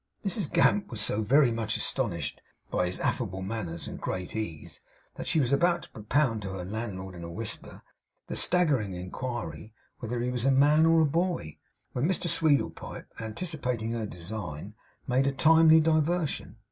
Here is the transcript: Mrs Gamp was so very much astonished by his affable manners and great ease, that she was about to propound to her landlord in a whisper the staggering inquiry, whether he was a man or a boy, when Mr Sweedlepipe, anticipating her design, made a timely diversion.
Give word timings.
Mrs 0.25 0.51
Gamp 0.51 0.89
was 0.89 0.99
so 0.99 1.21
very 1.21 1.51
much 1.51 1.77
astonished 1.77 2.41
by 2.71 2.87
his 2.87 2.99
affable 2.99 3.43
manners 3.43 3.87
and 3.87 4.01
great 4.01 4.35
ease, 4.35 4.81
that 5.13 5.27
she 5.27 5.39
was 5.39 5.53
about 5.53 5.83
to 5.83 5.91
propound 5.91 6.41
to 6.41 6.49
her 6.53 6.65
landlord 6.65 7.13
in 7.13 7.23
a 7.23 7.29
whisper 7.29 7.83
the 8.25 8.35
staggering 8.35 8.93
inquiry, 8.95 9.75
whether 9.99 10.19
he 10.21 10.31
was 10.31 10.43
a 10.43 10.49
man 10.49 10.87
or 10.87 11.01
a 11.01 11.05
boy, 11.05 11.59
when 11.91 12.07
Mr 12.07 12.27
Sweedlepipe, 12.27 13.05
anticipating 13.19 13.91
her 13.91 14.07
design, 14.07 14.73
made 15.07 15.27
a 15.27 15.31
timely 15.31 15.79
diversion. 15.79 16.57